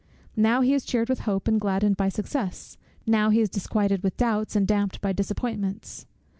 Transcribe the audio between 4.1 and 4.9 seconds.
doubts, and